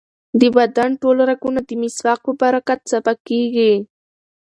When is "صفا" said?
2.91-3.13